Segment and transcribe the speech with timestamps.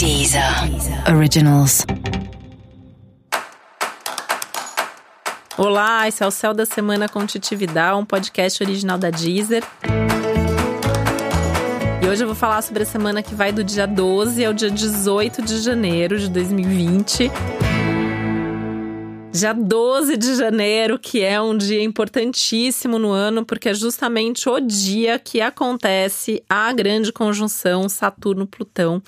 [0.00, 0.42] Deezer
[1.14, 1.84] Originals.
[5.58, 9.62] Olá, esse é o Céu da Semana com Titividade, um podcast original da Deezer.
[12.02, 14.70] E hoje eu vou falar sobre a semana que vai do dia 12 ao dia
[14.70, 17.30] 18 de janeiro de 2020.
[19.32, 24.60] Dia 12 de janeiro, que é um dia importantíssimo no ano, porque é justamente o
[24.60, 29.02] dia que acontece a grande conjunção Saturno-Plutão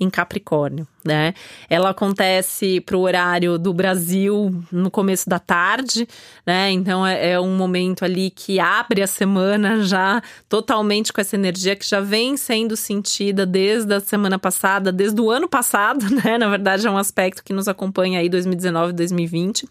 [0.00, 1.34] em Capricórnio, né?
[1.68, 6.06] Ela acontece para o horário do Brasil no começo da tarde,
[6.46, 6.70] né?
[6.70, 11.74] Então é, é, um momento ali que abre a semana já totalmente com essa energia
[11.74, 16.38] que já vem sendo sentida desde a semana passada, desde o ano passado, né?
[16.38, 19.68] Na verdade é um aspecto que nos acompanha aí 2019, 2020,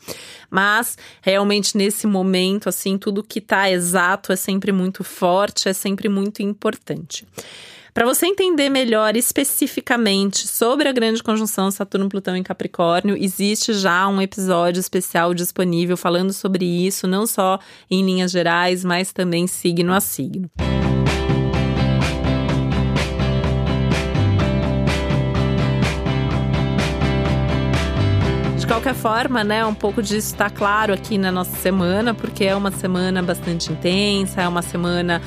[0.50, 6.10] mas realmente nesse momento assim tudo que está exato é sempre muito forte, é sempre
[6.10, 7.26] muito importante.
[7.98, 14.22] Para você entender melhor especificamente sobre a grande conjunção Saturno-Plutão em Capricórnio, existe já um
[14.22, 17.58] episódio especial disponível falando sobre isso, não só
[17.90, 20.48] em linhas gerais, mas também signo a signo.
[28.60, 32.56] De qualquer forma, né, um pouco disso está claro aqui na nossa semana, porque é
[32.56, 35.20] uma semana bastante intensa, é uma semana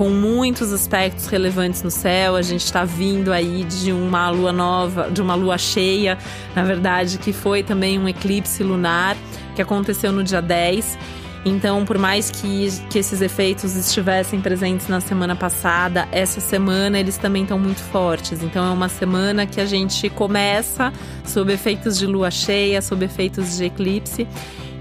[0.00, 2.34] com muitos aspectos relevantes no céu.
[2.34, 6.16] A gente está vindo aí de uma lua nova, de uma lua cheia,
[6.56, 9.14] na verdade, que foi também um eclipse lunar
[9.54, 10.96] que aconteceu no dia 10.
[11.44, 17.18] Então, por mais que, que esses efeitos estivessem presentes na semana passada, essa semana eles
[17.18, 18.42] também estão muito fortes.
[18.42, 20.94] Então, é uma semana que a gente começa
[21.26, 24.26] sob efeitos de lua cheia, sob efeitos de eclipse.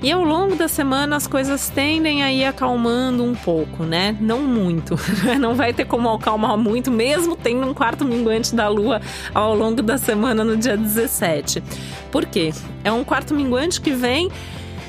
[0.02, 4.16] E ao longo da semana as coisas tendem a ir acalmando um pouco, né?
[4.22, 4.96] Não muito.
[5.38, 9.02] Não vai ter como acalmar muito, mesmo tendo um quarto minguante da lua
[9.34, 11.62] ao longo da semana no dia 17.
[12.10, 12.54] Por quê?
[12.82, 14.32] É um quarto minguante que vem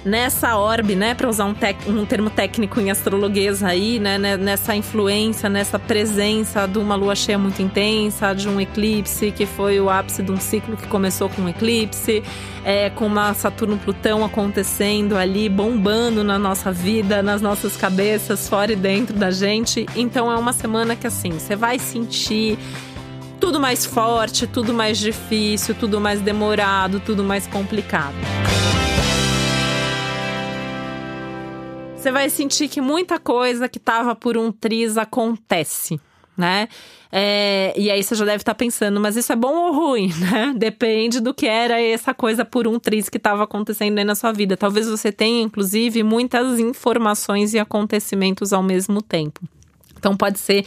[0.05, 1.55] nessa orbe, né, para usar um,
[1.89, 7.15] um, termo técnico em astrologuês aí, né, né, nessa influência, nessa presença de uma lua
[7.15, 11.29] cheia muito intensa, de um eclipse que foi o ápice de um ciclo que começou
[11.29, 12.23] com um eclipse,
[12.65, 18.77] é, com uma Saturno-Plutão acontecendo ali, bombando na nossa vida, nas nossas cabeças, fora e
[18.77, 19.87] dentro da gente.
[19.95, 22.59] Então é uma semana que assim, você vai sentir
[23.39, 28.15] tudo mais forte, tudo mais difícil, tudo mais demorado, tudo mais complicado.
[32.01, 36.01] Você vai sentir que muita coisa que tava por um triz acontece,
[36.35, 36.67] né?
[37.13, 40.11] É, e aí você já deve estar tá pensando, mas isso é bom ou ruim,
[40.19, 40.55] né?
[40.57, 44.33] Depende do que era essa coisa por um triz que estava acontecendo aí na sua
[44.33, 44.57] vida.
[44.57, 49.43] Talvez você tenha, inclusive, muitas informações e acontecimentos ao mesmo tempo.
[49.99, 50.65] Então pode ser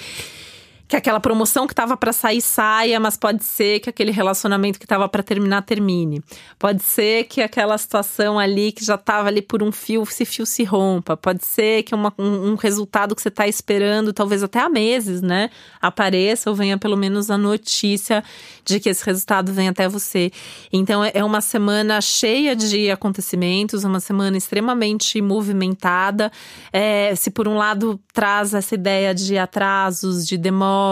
[0.94, 4.86] que aquela promoção que estava para sair saia, mas pode ser que aquele relacionamento que
[4.86, 6.22] estava para terminar termine.
[6.60, 10.46] Pode ser que aquela situação ali que já estava ali por um fio, se fio
[10.46, 11.18] se rompa.
[11.18, 15.24] Pode ser que uma, um, um, resultado que você está esperando, talvez até há meses,
[15.24, 15.50] né,
[15.82, 18.24] apareça ou venha pelo menos a notícia
[18.64, 20.32] de que esse resultado vem até você.
[20.72, 26.32] Então é uma semana cheia de acontecimentos, uma semana extremamente movimentada.
[26.72, 30.83] É, se por um lado traz essa ideia de atrasos, de demora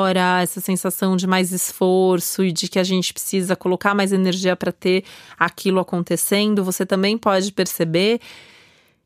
[0.41, 4.71] essa sensação de mais esforço e de que a gente precisa colocar mais energia para
[4.71, 5.03] ter
[5.37, 8.19] aquilo acontecendo, você também pode perceber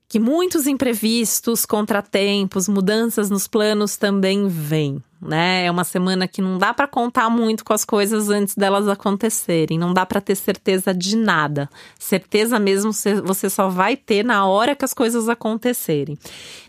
[0.07, 5.66] que muitos imprevistos, contratempos, mudanças nos planos também vêm né?
[5.66, 9.78] É uma semana que não dá para contar muito com as coisas antes delas acontecerem,
[9.78, 11.70] não dá para ter certeza de nada.
[11.98, 12.92] Certeza mesmo
[13.24, 16.18] você só vai ter na hora que as coisas acontecerem.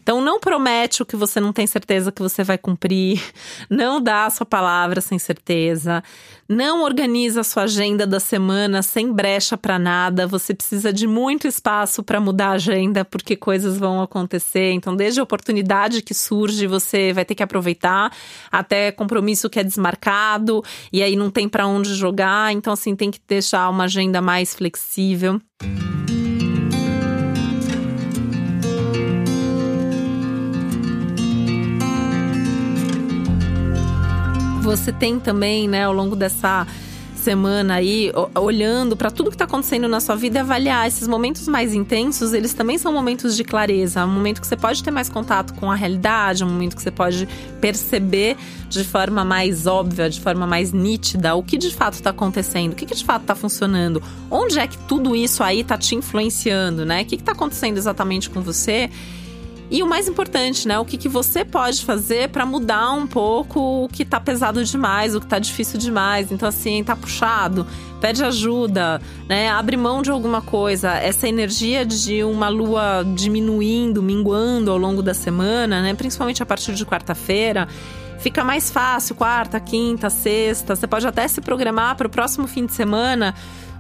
[0.07, 3.21] Então não promete o que você não tem certeza que você vai cumprir,
[3.69, 6.03] não dá a sua palavra sem certeza,
[6.49, 10.25] não organiza a sua agenda da semana sem brecha para nada.
[10.27, 14.71] Você precisa de muito espaço para mudar a agenda porque coisas vão acontecer.
[14.71, 18.13] Então desde a oportunidade que surge, você vai ter que aproveitar
[18.51, 22.53] até compromisso que é desmarcado e aí não tem para onde jogar.
[22.53, 25.41] Então, assim, tem que deixar uma agenda mais flexível.
[34.63, 36.67] Você tem também, né, ao longo dessa
[37.27, 41.49] semana aí, olhando para tudo que está acontecendo na sua vida e avaliar esses momentos
[41.49, 45.09] mais intensos, eles também são momentos de clareza, um momento que você pode ter mais
[45.09, 47.29] contato com a realidade, um momento que você pode
[47.61, 48.37] perceber
[48.69, 52.77] de forma mais óbvia, de forma mais nítida, o que de fato está acontecendo, o
[52.77, 54.01] que, que de fato está funcionando,
[54.31, 57.03] onde é que tudo isso aí está te influenciando, né?
[57.03, 58.89] O que está acontecendo exatamente com você?
[59.71, 60.79] E o mais importante, né?
[60.79, 65.15] O que, que você pode fazer para mudar um pouco o que tá pesado demais,
[65.15, 66.31] o que tá difícil demais.
[66.31, 67.67] Então, assim, tá puxado,
[68.01, 69.49] pede ajuda, né?
[69.49, 70.93] Abre mão de alguma coisa.
[70.93, 75.95] Essa energia de uma lua diminuindo, minguando ao longo da semana, né?
[75.95, 77.67] Principalmente a partir de quarta-feira
[78.19, 80.75] fica mais fácil, quarta, quinta, sexta.
[80.75, 83.35] Você pode até se programar para o próximo fim de semana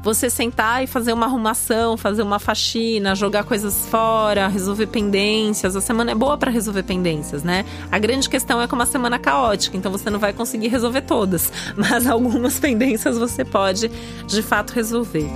[0.06, 5.74] você sentar e fazer uma arrumação, fazer uma faxina, jogar coisas fora, resolver pendências.
[5.74, 7.64] A semana é boa para resolver pendências, né?
[7.90, 11.00] A grande questão é que é uma semana caótica, então você não vai conseguir resolver
[11.00, 13.90] todas, mas algumas pendências você pode
[14.28, 15.28] de fato resolver.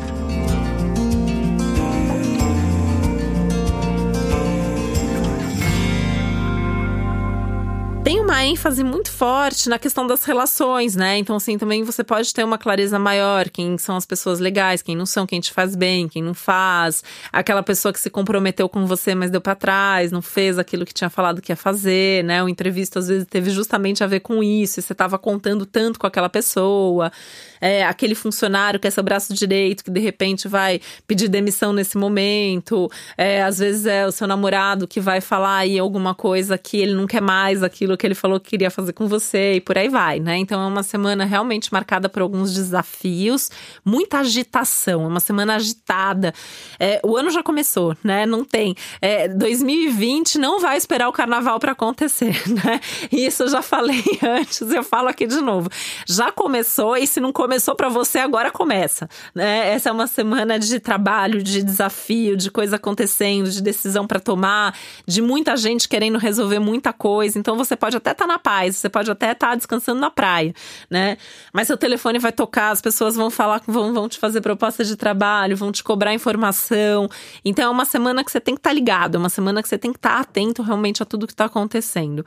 [8.41, 11.19] Uma ênfase muito forte na questão das relações, né?
[11.19, 14.97] Então, assim, também você pode ter uma clareza maior: quem são as pessoas legais, quem
[14.97, 17.05] não são, quem te faz bem, quem não faz.
[17.31, 20.95] Aquela pessoa que se comprometeu com você, mas deu para trás, não fez aquilo que
[20.95, 22.43] tinha falado que ia fazer, né?
[22.43, 25.99] O entrevista às vezes teve justamente a ver com isso, e você estava contando tanto
[25.99, 27.13] com aquela pessoa.
[27.61, 31.99] É, aquele funcionário que é seu braço direito, que de repente vai pedir demissão nesse
[31.99, 32.91] momento.
[33.19, 36.95] É, às vezes é o seu namorado que vai falar aí alguma coisa que ele
[36.95, 39.89] não quer mais aquilo que ele falou que queria fazer com você e por aí
[39.89, 40.37] vai, né?
[40.37, 43.51] Então é uma semana realmente marcada por alguns desafios,
[43.85, 46.35] muita agitação, é uma semana agitada.
[46.79, 48.27] É, o ano já começou, né?
[48.27, 48.75] Não tem.
[49.01, 52.81] É, 2020 não vai esperar o carnaval para acontecer, né?
[53.11, 55.71] Isso eu já falei antes, eu falo aqui de novo.
[56.07, 59.73] Já começou e se não começou para você, agora começa, né?
[59.73, 64.77] Essa é uma semana de trabalho, de desafio, de coisa acontecendo, de decisão para tomar,
[65.07, 67.39] de muita gente querendo resolver muita coisa.
[67.39, 70.11] Então você pode até estar tá na paz, você pode até estar tá descansando na
[70.11, 70.55] praia,
[70.89, 71.17] né?
[71.53, 74.97] Mas seu telefone vai tocar, as pessoas vão falar, vão, vão te fazer propostas de
[74.97, 77.09] trabalho, vão te cobrar informação.
[77.45, 79.69] Então é uma semana que você tem que estar tá ligado, é uma semana que
[79.69, 82.25] você tem que estar tá atento realmente a tudo que está acontecendo.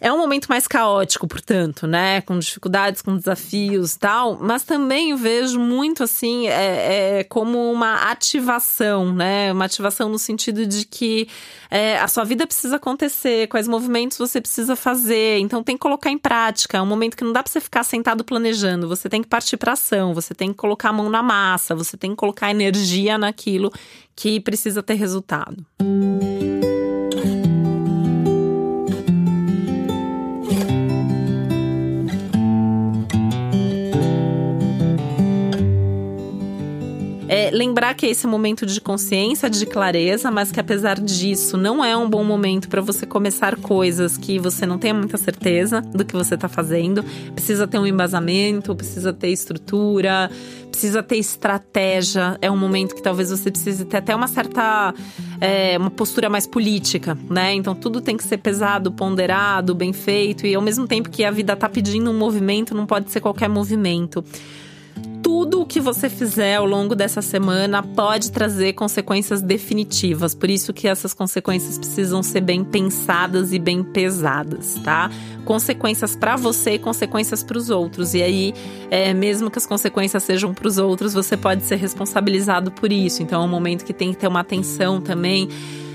[0.00, 2.20] É um momento mais caótico, portanto, né?
[2.20, 8.10] Com dificuldades, com desafios e tal, mas também vejo muito assim, é, é, como uma
[8.10, 9.52] ativação, né?
[9.52, 11.28] Uma ativação no sentido de que
[11.68, 16.10] é, a sua vida precisa acontecer, quais movimentos você precisa fazer, então tem que colocar
[16.10, 16.78] em prática.
[16.78, 19.56] É um momento que não dá para você ficar sentado planejando, você tem que partir
[19.56, 23.18] para ação, você tem que colocar a mão na massa, você tem que colocar energia
[23.18, 23.72] naquilo
[24.14, 25.66] que precisa ter resultado.
[25.82, 26.07] Música
[37.48, 41.96] É, lembrar que esse momento de consciência, de clareza, mas que apesar disso não é
[41.96, 46.14] um bom momento para você começar coisas que você não tenha muita certeza do que
[46.14, 47.02] você está fazendo.
[47.34, 50.30] Precisa ter um embasamento, precisa ter estrutura,
[50.70, 52.36] precisa ter estratégia.
[52.42, 54.94] É um momento que talvez você precise ter até uma certa
[55.40, 57.54] é, uma postura mais política, né?
[57.54, 61.30] Então tudo tem que ser pesado, ponderado, bem feito e ao mesmo tempo que a
[61.30, 64.24] vida está pedindo um movimento, não pode ser qualquer movimento
[65.28, 70.34] tudo o que você fizer ao longo dessa semana pode trazer consequências definitivas.
[70.34, 75.10] Por isso que essas consequências precisam ser bem pensadas e bem pesadas, tá?
[75.44, 78.14] Consequências para você e consequências para os outros.
[78.14, 78.54] E aí,
[78.90, 83.22] é, mesmo que as consequências sejam para os outros, você pode ser responsabilizado por isso.
[83.22, 85.46] Então é um momento que tem que ter uma atenção também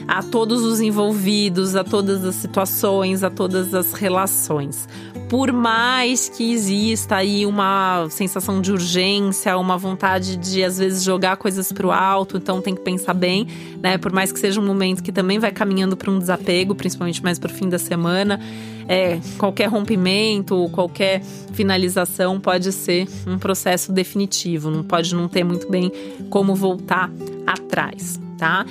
[0.07, 4.88] a todos os envolvidos, a todas as situações, a todas as relações.
[5.29, 11.37] Por mais que exista aí uma sensação de urgência, uma vontade de às vezes jogar
[11.37, 13.47] coisas para o alto, então tem que pensar bem,
[13.81, 13.97] né?
[13.97, 17.39] Por mais que seja um momento que também vai caminhando para um desapego, principalmente mais
[17.39, 18.39] para o fim da semana,
[18.87, 21.21] é, qualquer rompimento, qualquer
[21.54, 25.92] finalização pode ser um processo definitivo, não pode não ter muito bem
[26.30, 27.09] como voltar
[27.47, 28.66] atrás, tá?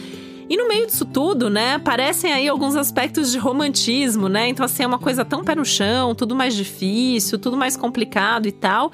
[0.53, 4.49] E no meio disso tudo, né, aparecem aí alguns aspectos de romantismo, né?
[4.49, 8.47] Então, assim, é uma coisa tão pé no chão, tudo mais difícil, tudo mais complicado
[8.47, 8.93] e tal.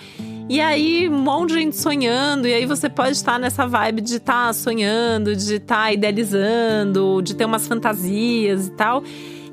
[0.49, 4.19] E aí, um monte de gente sonhando, e aí você pode estar nessa vibe de
[4.19, 9.03] estar tá sonhando, de estar tá idealizando, de ter umas fantasias e tal.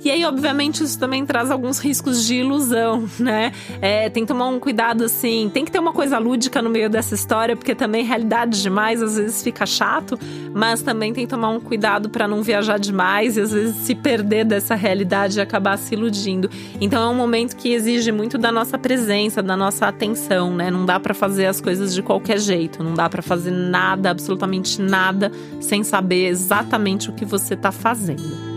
[0.05, 3.51] E aí, obviamente, isso também traz alguns riscos de ilusão, né?
[3.81, 5.50] É, tem que tomar um cuidado assim.
[5.51, 9.17] Tem que ter uma coisa lúdica no meio dessa história, porque também realidade demais às
[9.17, 10.15] vezes fica chato,
[10.53, 13.95] mas também tem que tomar um cuidado para não viajar demais e às vezes se
[13.95, 16.51] perder dessa realidade e acabar se iludindo.
[16.79, 20.69] Então é um momento que exige muito da nossa presença, da nossa atenção, né?
[20.69, 24.79] Não dá para fazer as coisas de qualquer jeito, não dá para fazer nada, absolutamente
[24.79, 28.54] nada, sem saber exatamente o que você está fazendo.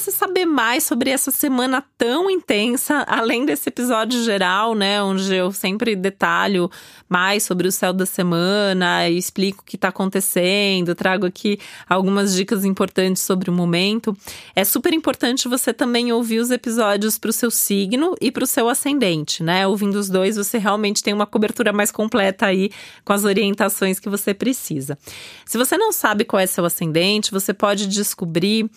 [0.00, 5.52] Você saber mais sobre essa semana tão intensa, além desse episódio geral, né, onde eu
[5.52, 6.70] sempre detalho
[7.06, 12.34] mais sobre o céu da semana e explico o que está acontecendo, trago aqui algumas
[12.34, 14.16] dicas importantes sobre o momento,
[14.56, 18.46] é super importante você também ouvir os episódios para o seu signo e para o
[18.46, 19.66] seu ascendente, né?
[19.66, 22.70] Ouvindo os dois, você realmente tem uma cobertura mais completa aí
[23.04, 24.96] com as orientações que você precisa.
[25.44, 28.70] Se você não sabe qual é seu ascendente, você pode descobrir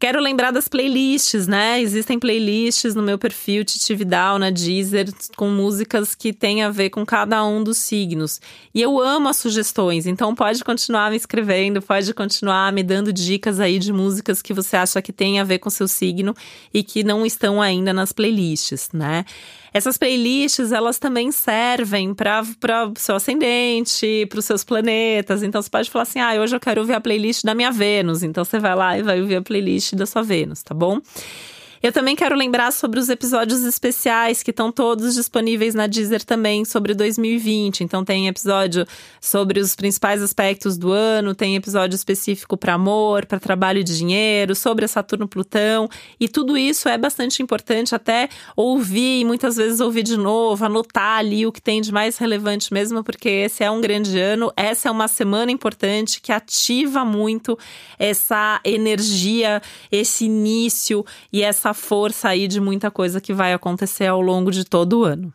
[0.02, 1.80] Quero lembrar das playlists, né?
[1.80, 7.06] Existem playlists no meu perfil Titividal, na Deezer, com músicas que têm a ver com
[7.06, 8.40] cada um dos signos.
[8.74, 13.60] E eu amo as sugestões, então pode continuar me escrevendo, pode continuar me dando dicas
[13.60, 16.34] aí de músicas que você acha que tem a ver com seu signo
[16.74, 19.24] e que não estão ainda nas playlists, né?
[19.72, 25.42] Essas playlists, elas também servem para o seu ascendente, para os seus planetas.
[25.42, 28.22] Então você pode falar assim: ah, hoje eu quero ouvir a playlist da minha Vênus.
[28.22, 31.00] Então você vai lá e vai ouvir a playlist da sua Vênus, tá bom?
[31.82, 36.64] Eu também quero lembrar sobre os episódios especiais que estão todos disponíveis na Deezer também
[36.64, 37.82] sobre 2020.
[37.82, 38.86] Então tem episódio
[39.20, 44.54] sobre os principais aspectos do ano, tem episódio específico para amor, para trabalho e dinheiro,
[44.54, 45.88] sobre Saturno Plutão,
[46.20, 51.18] e tudo isso é bastante importante até ouvir e muitas vezes ouvir de novo, anotar
[51.18, 54.88] ali o que tem de mais relevante mesmo, porque esse é um grande ano, essa
[54.88, 57.58] é uma semana importante que ativa muito
[57.98, 59.60] essa energia,
[59.90, 64.64] esse início e essa força aí de muita coisa que vai acontecer ao longo de
[64.64, 65.32] todo o ano.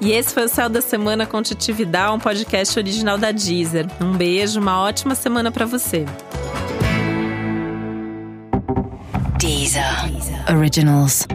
[0.00, 3.86] E esse foi o Céu da Semana com Titividade, um podcast original da Deezer.
[4.00, 6.06] Um beijo, uma ótima semana para você.
[9.38, 10.10] Deezer.
[10.10, 10.56] Deezer.
[10.56, 11.26] Originals.